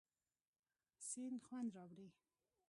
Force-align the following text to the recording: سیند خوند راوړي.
سیند 1.09 1.39
خوند 1.47 1.69
راوړي. 1.75 2.07